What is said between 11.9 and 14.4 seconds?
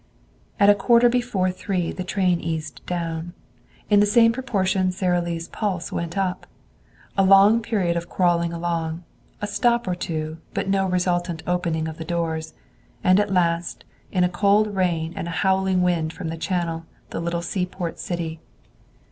the doors; and at last, in a